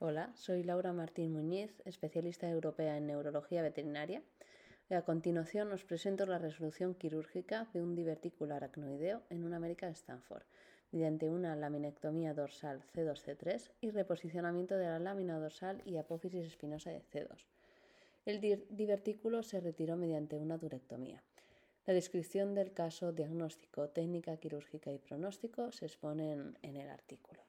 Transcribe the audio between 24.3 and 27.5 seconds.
quirúrgica y pronóstico se exponen en el artículo.